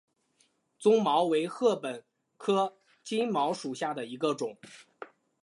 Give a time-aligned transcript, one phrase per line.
[0.79, 2.03] 棕茅为禾本
[2.37, 4.57] 科金茅属下的一个种。